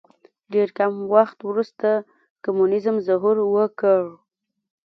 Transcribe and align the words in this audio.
ډېر 0.53 0.67
کم 0.77 0.91
وخت 1.15 1.37
وروسته 1.49 1.89
کمونیزم 2.43 2.95
ظهور 3.07 3.37
وکړ. 3.55 4.01